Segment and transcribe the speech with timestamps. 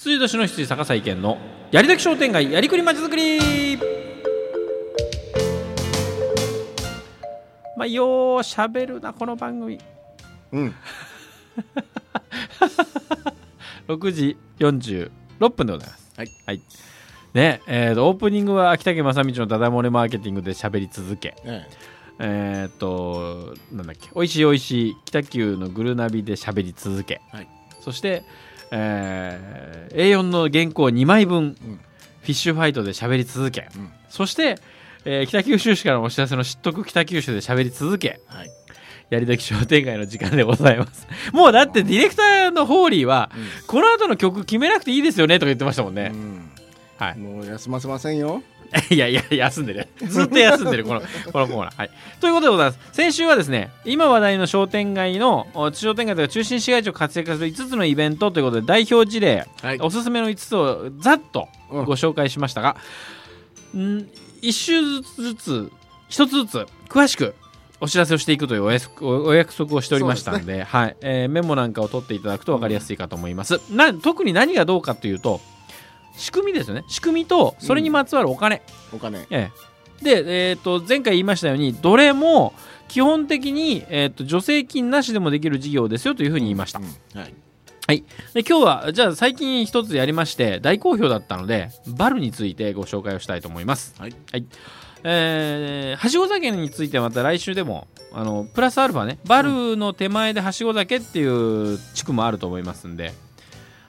[0.00, 1.38] 羊年の羊坂井健の
[1.72, 3.76] やりだき商店街やりくりまちづくり。
[7.76, 9.80] まあようしゃべるなこの番組。
[10.52, 10.74] うん。
[13.88, 15.10] 6時46
[15.50, 16.12] 分でございます。
[16.46, 16.60] はい。
[17.34, 21.34] ねえーとオープニングは秋竹正道のダダ漏れマーケティングで喋り続け。
[21.44, 21.66] え
[22.20, 22.68] え。
[22.72, 27.48] ー、となんだっけおいしいおいしい北九のグルナビで喋り続け、はい。
[27.80, 28.22] そして、
[28.70, 31.80] えー A4 の原稿2枚分、うん。
[32.22, 33.90] フィッシュファイトで喋り続け、うん。
[34.08, 34.56] そして、
[35.04, 38.20] えー北九州市からのお知らせの知っとく北九州で喋り続け。
[38.30, 38.50] えはい。
[39.10, 41.06] やり時商店街の時間でございます。
[41.32, 43.30] もうだってディレクターのホーリーは
[43.66, 46.50] この後の曲決めなくていいですよねとか言ってましたもんね、うん。
[46.98, 47.18] はい。
[47.18, 48.42] もう休ませませんよ。
[48.90, 49.88] いやいや、休んでる。
[50.08, 51.00] ずっと休んでる、この、
[51.32, 51.76] このコーナー。
[51.76, 51.90] はい。
[52.20, 52.78] ということでございます。
[52.92, 62.76] 先週はですね、今話題の商店街の、お商店街とか中心市街地を活躍する5つのイベントということで、代表事例、はいおすすめの5つをざっとうんご紹介しましたが、
[63.74, 64.06] ん
[64.42, 65.72] 1週ずつずつ、
[66.10, 67.34] 1つずつ、詳しく、
[67.80, 73.60] お知らせをしていくというお約束をしておりましたのではいえーメモなんかを取っていただくと分かりやすいかと思います。
[73.70, 75.40] な特に何がどうかというと
[76.18, 76.84] 仕組みですよね。
[76.88, 79.26] 仕組みとそれにまつわるお金、お金。
[79.30, 79.50] え
[80.02, 82.52] え、で、えー、と前回言いましたようにどれも
[82.88, 86.86] 基本的に、えー、と助成金なしでもできる事業ですよというふうに言いました、うん
[87.88, 88.04] はい。
[88.34, 93.94] で今日はじゃあ最近一つやりまして大好評だったのでバルについてご紹介をしたいと思います。
[93.98, 94.14] はい。
[95.04, 103.14] えーはしご酒についてはまた来週でもあのプラスアルファねバルの手前ではしご酒っていう地区もあると思いますんで。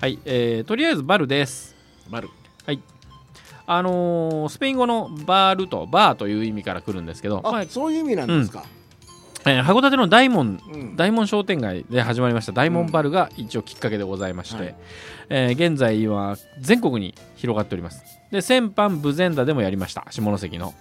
[0.00, 1.73] はい、えーとりあえずバルです
[2.10, 2.28] バル。
[3.66, 8.62] あのースペイン語のバールとバーという意味から来るんですけど、まああ、そういう意味なんですか？
[9.46, 10.96] えー函館の大門うん。
[10.96, 12.52] 大門商店街で始まりました。
[12.52, 14.74] 大門バルが一応きっかけでございまして、はい。
[15.30, 18.02] えー現在は全国に広がっております。
[18.30, 20.04] で先般武前田でもやりました。
[20.10, 20.74] 下関の、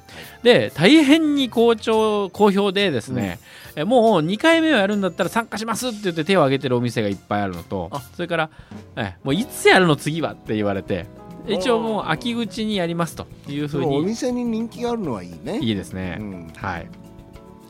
[0.43, 3.39] で大変に好調好評でですね、
[3.77, 8.01] えーもう2回目をやるんだったら参加しますって言って手を挙げてるお店がいっぱいあるのとあ。
[8.15, 8.49] それから、
[8.97, 11.05] えーもういつやるの次はって言われて
[11.47, 15.59] 一応もう秋口にやりますというふそうのおに店に人気があるのはいいね。
[15.59, 16.53] いいですね、うん。
[16.55, 16.87] はい、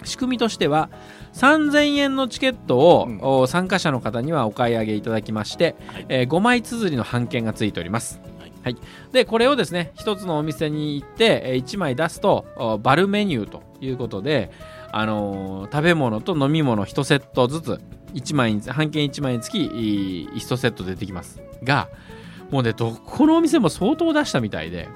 [0.03, 0.89] 仕組みとしては
[1.33, 3.19] 3000円のチケットを、うん。
[3.21, 6.05] お参加者の方にはお買い上げいただきまして、はい。
[6.09, 8.19] えー5枚綴りの半券がついております。
[8.39, 8.51] はい。
[8.63, 8.77] はい、
[9.11, 14.51] でこれをですね一つのお店に行って、え1枚出すとおバルメニューということで、
[14.91, 17.81] あのー食べ物と飲み物1セットずつ
[18.13, 21.41] 1枚に半券1枚につき1セット出てきます。
[21.63, 21.89] が
[22.53, 24.87] もうねどこのお店も相当出したみたいで。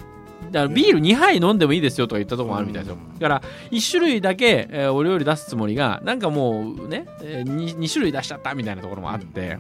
[0.51, 2.95] だからビール2杯飲んでもいいですよとか言ったところもあるみたいですよ。
[2.95, 3.19] うん。
[3.19, 3.41] だから
[3.72, 9.57] 1種類だけ、えーお料理出すつもりがなんかもうね、え 2, 種類出しちゃったみたいなところもあって、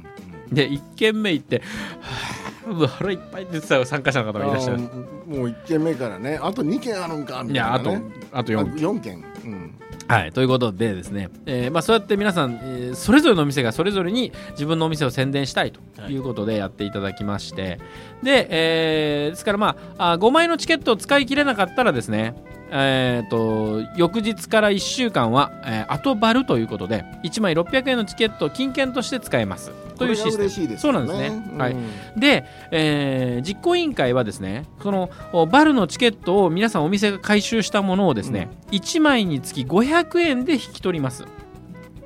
[0.51, 1.61] で1軒目行って
[1.99, 8.05] 「はぁうわ腹いっぱい」って言ってた参加者の方がいらっしゃるあもう一軒目からね、あと二軒あるんかみいやあとたいなね。
[8.31, 9.23] あと4あ四軒。
[9.45, 9.73] うん。
[10.07, 16.17] はい、ということでですね、えーまあ、そうやって皆さん、えーそれぞれのお店がそれぞれに自分のお店を宣伝したいとい。
[16.17, 17.79] うことでやっていただきまして、
[18.23, 22.35] で、えーですから、まあ、あ5枚のチケットを使い切れなかったらですね、
[22.71, 29.71] えー、と翌日から1週間は、えー後バルということで1枚600円のチケットを金券として使えます。
[29.97, 30.37] というシステム。
[30.37, 31.71] これが嬉しいですよそうなんですね、はい。
[31.73, 41.25] うんで、えー実行委員会はですねそのおバルのチケットを皆さんお店が回収したものをですね、1枚につき500円で引き取ります。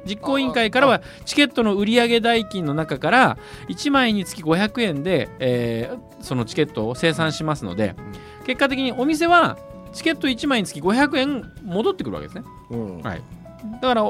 [0.05, 7.95] 実行委員会からはチケットの売上代金の中から1枚につき500円で、えーそのチケットを生産しますので
[8.45, 9.57] 結果的にお店は
[9.93, 12.43] チケット1枚につき500円戻ってくるわけですね。
[12.69, 13.01] うん。
[13.01, 13.21] はい。
[13.81, 14.01] だから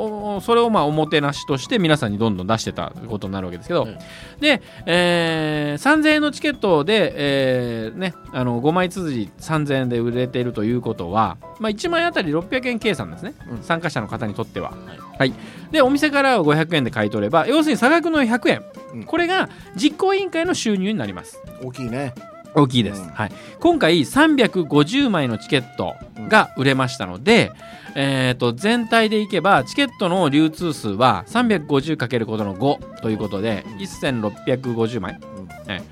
[0.42, 4.00] それをまあおもてなしとして皆さんにどんどん出してたことになるわけですけど、はい
[4.40, 13.64] で、えー3000円のチケットで、えーね、あの5枚綴り3000円で売れているということは、まあ、1枚あたり600円計算ですね、うん。
[13.64, 15.00] 参加者の方にとっては、はい。
[15.20, 15.34] はい。
[15.72, 18.64] でお店からは500円で買い取れば要するに差額の100円、
[18.94, 19.04] うん。
[19.04, 21.42] これが実行委員会の収入になります。
[21.64, 22.14] 大きいね。
[22.54, 23.08] 大きいです、うん。
[23.10, 25.96] はい、今回350枚のチケット
[26.28, 27.52] が売れましたので、
[27.96, 35.48] えー、と全体でいけばチケットの流通数は 350× ことの5ということで1650枚、うん。
[35.48, 35.84] はい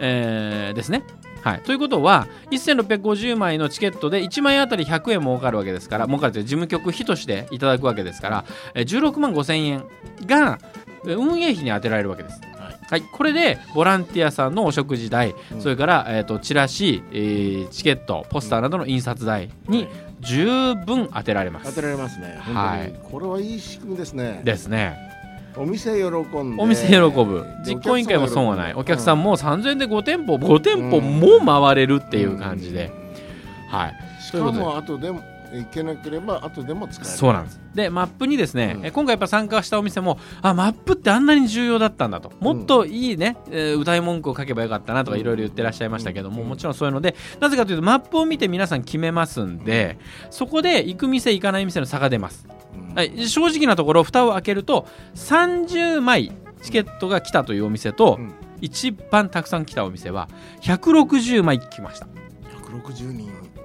[0.00, 1.02] えーですね。
[1.42, 8.44] はい、ということは1650枚のチケットで1枚あたり100円儲かるわけですから儲かるという事務局費としていただくわけですから
[8.74, 9.84] えー16万5000円
[10.26, 10.58] が
[11.06, 12.40] えー運営費に充てられるわけです。
[12.90, 13.00] はい。
[13.00, 19.88] はい、これでボランティアさんのお食事代、うんそれから、えー、とチラシ、えーチケットポスターなどの印刷代に
[20.20, 21.70] 十分当てられます。
[21.70, 22.38] 当てられますね。
[22.40, 22.92] はい。
[23.10, 24.42] これはいい仕組みですね。
[24.44, 25.10] ですね。
[25.56, 32.92] お店喜んでお店喜ぶ実行委員会も損はないお客さんも3000円で5店舗5店舗も回れるっていう感じで、
[33.68, 35.22] はいしかも後でも
[35.52, 37.10] いけなければ後でも使える。
[37.10, 37.60] そうなんです。
[37.74, 38.86] でマップにですね、うん。
[38.86, 42.32] え今回やっぱ参加したお店もあマップってあんなに重要だったんだと。
[42.40, 46.48] もっといいね、えー歌い文句を書けばよかったなとかいろいろ言ってらっしゃいましたけども、うん。
[46.48, 49.98] もちろんそういうのでなぜかというとマップを見て皆さん決めますんで
[50.30, 52.94] そこで行く店行かない店の差が出ます、うん。
[52.94, 56.32] はい、正直なところ蓋を開けると30枚
[56.62, 58.34] チケットが来たというお店と、うん。
[58.60, 60.28] 一番たくさん来たお店は
[60.60, 62.06] 160枚来ました。
[62.70, 63.59] 160人うん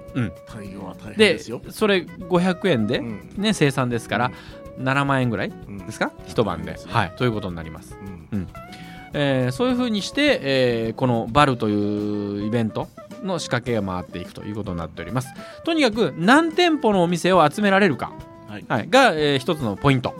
[0.46, 1.60] 対応は大変でですよ。
[1.70, 3.30] それ500円で、うん。
[3.36, 4.30] ね、生産ですから
[4.78, 5.78] 7万円ぐらいうん。
[5.78, 6.12] ですか？
[6.26, 7.96] 一晩で、はい、ということになります、
[8.32, 8.48] うん。
[9.14, 12.88] えーそういうふうにして、えーこのバルというイベント
[13.22, 15.28] の仕掛けが回っていくということになっております。
[15.64, 18.12] とにかく何店舗のお店を集められるか、
[18.48, 18.64] はい。
[18.68, 20.14] はい、が、えー一つのポイント。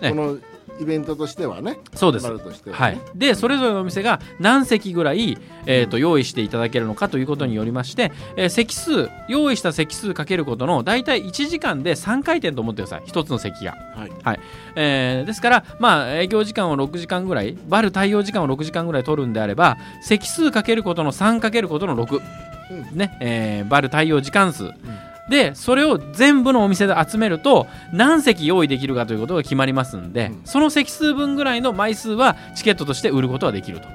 [0.00, 0.10] ね。
[0.10, 0.38] この
[0.80, 2.24] イベントとしてはねそうです。
[2.24, 2.96] バルとしてははい。
[2.96, 13.02] ね、でそれぞれのお店が何席ぐらい、えーと用意していただけるのかということによりまして、えー席数用意した席数かけることの大体1時間で3回転と思ってください。
[13.06, 13.76] 1つの席が、
[14.22, 14.40] はい。
[14.76, 22.20] えーですから、まあ、営業時間を6時間ぐらいバル対応時間を6時間ぐらい取るんであれば席数かけることの3かけることの6、
[22.92, 22.98] うん。
[22.98, 24.70] ねえーバル対応時間数、
[25.28, 30.40] でそれを全部のお店で集めると何席用意できるかということが決まりますんで、うん。
[30.44, 33.88] その席数分ぐらいの枚数はチケットとして売ることができると。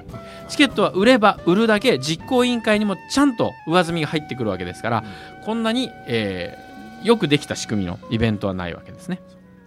[0.48, 5.04] チケットは売れば売るだけ実行委員会にもちゃんと上積みが入ってくるわけですから、
[5.44, 9.20] こんなに、えーよくできた仕組みのイベントはないわけですね。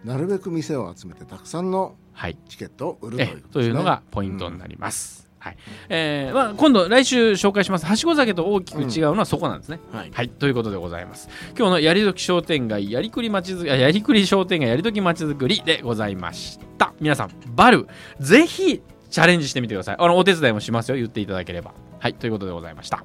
[0.04, 2.38] なるべく店を集めてたくさんのはい。
[2.50, 3.44] チケットを売るといとですね。
[3.54, 5.27] というのがポイントになります。
[5.48, 5.58] はい
[5.90, 9.80] えーまあ、今度来週紹介しますはしご酒と大きく違うのはそこなんですね。
[9.92, 11.30] はいはい、ということでございます。
[11.58, 16.94] 今日のやりどき商店街、やりくりまちづあやりくり商店街、やりどきまちづくりでございました。
[17.00, 17.88] 皆さん、バル、
[18.20, 19.96] ぜひチャレンジしてみてください。
[20.00, 21.74] あの、お手伝いもしますよ、言っていただければ。
[22.00, 23.04] はい、ということでございました。